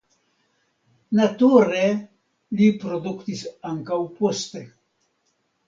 Nature 1.19 1.83
li 2.63 2.71
produktis 2.87 3.47
ankaŭ 3.75 4.01
poste. 4.19 4.67